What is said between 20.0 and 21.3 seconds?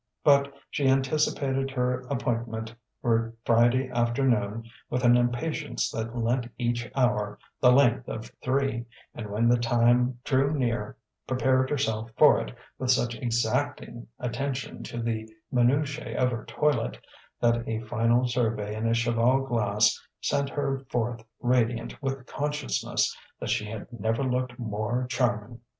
sent her forth